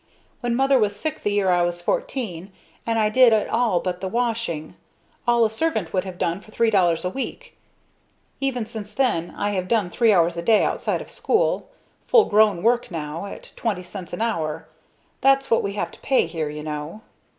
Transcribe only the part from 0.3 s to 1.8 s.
When Mother was sick the year I was